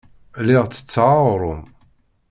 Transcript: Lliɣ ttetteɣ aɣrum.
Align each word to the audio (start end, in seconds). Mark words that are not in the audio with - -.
Lliɣ 0.41 0.63
ttetteɣ 0.65 1.09
aɣrum. 1.19 1.63